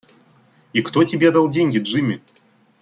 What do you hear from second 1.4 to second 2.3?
деньги, Джимми?